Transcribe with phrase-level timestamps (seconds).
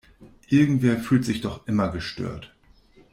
[0.49, 2.55] Irgendwer fühlt sich doch immer gestört.